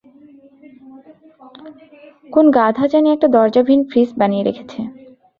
কোন 2.29 2.45
গাধা 2.51 2.85
জানি 2.87 3.07
একটা 3.11 3.27
দরজাবিহীন 3.35 3.81
ফ্রিজ 3.89 4.09
বানিয়ে 4.19 4.43
রেখেছে। 4.43 4.79